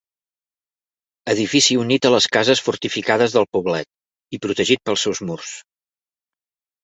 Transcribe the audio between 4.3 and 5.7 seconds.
i protegit pels seus murs.